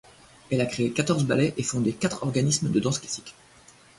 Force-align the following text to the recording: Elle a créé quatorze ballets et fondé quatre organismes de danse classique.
Elle 0.51 0.61
a 0.61 0.65
créé 0.65 0.91
quatorze 0.93 1.25
ballets 1.25 1.53
et 1.57 1.61
fondé 1.63 1.93
quatre 1.93 2.23
organismes 2.23 2.71
de 2.71 2.79
danse 2.79 2.97
classique. 2.97 3.35